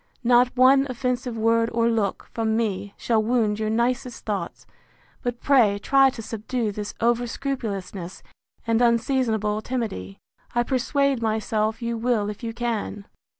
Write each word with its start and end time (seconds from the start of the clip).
—Not 0.23 0.57
one 0.57 0.87
offensive 0.89 1.37
word 1.37 1.69
or 1.73 1.87
look, 1.87 2.27
from 2.33 2.57
me, 2.57 2.95
shall 2.97 3.21
wound 3.21 3.59
your 3.59 3.69
nicest 3.69 4.25
thoughts; 4.25 4.65
but 5.21 5.39
pray 5.41 5.77
try 5.77 6.09
to 6.09 6.23
subdue 6.23 6.71
this 6.71 6.95
over 6.99 7.27
scrupulousness, 7.27 8.23
and 8.65 8.81
unseasonable 8.81 9.61
timidity. 9.61 10.17
I 10.55 10.63
persuade 10.63 11.21
myself 11.21 11.83
you 11.83 11.99
will 11.99 12.31
if 12.31 12.41
you 12.41 12.51
can. 12.51 13.05